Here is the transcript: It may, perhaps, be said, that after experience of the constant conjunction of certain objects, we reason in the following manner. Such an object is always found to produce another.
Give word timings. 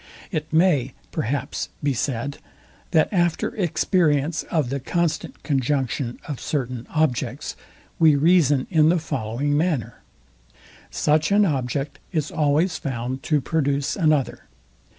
It 0.31 0.51
may, 0.51 0.93
perhaps, 1.11 1.69
be 1.83 1.93
said, 1.93 2.39
that 2.89 3.13
after 3.13 3.55
experience 3.55 4.41
of 4.49 4.71
the 4.71 4.79
constant 4.79 5.43
conjunction 5.43 6.17
of 6.27 6.39
certain 6.39 6.87
objects, 6.89 7.55
we 7.99 8.15
reason 8.15 8.65
in 8.71 8.89
the 8.89 8.97
following 8.97 9.55
manner. 9.55 10.01
Such 10.89 11.31
an 11.31 11.45
object 11.45 11.99
is 12.11 12.31
always 12.31 12.79
found 12.79 13.21
to 13.21 13.41
produce 13.41 13.95
another. 13.95 14.45